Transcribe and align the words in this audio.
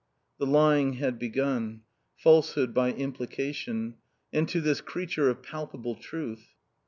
The 0.39 0.47
lying 0.47 0.93
had 0.93 1.19
begun. 1.19 1.81
Falsehood 2.17 2.73
by 2.73 2.91
implication. 2.91 3.97
And 4.33 4.49
to 4.49 4.59
this 4.59 4.81
creature 4.81 5.29
of 5.29 5.43
palpable 5.43 5.93
truth. 5.93 6.55